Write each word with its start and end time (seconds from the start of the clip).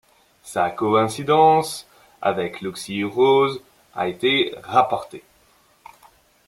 Sa 0.41 0.71
co-incidence 0.71 1.85
avec 2.23 2.61
l'oxyurose 2.61 3.61
a 3.93 4.07
été 4.07 4.51
rapportée. 4.63 5.23